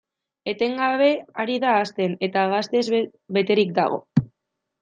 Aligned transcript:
Etengabe 0.51 1.09
ari 1.43 1.59
da 1.65 1.75
hazten, 1.81 2.17
eta 2.29 2.47
gaztez 2.57 2.83
beterik 3.39 3.77
dago. 3.81 4.05